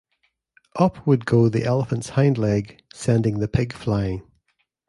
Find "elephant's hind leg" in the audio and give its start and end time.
1.63-2.81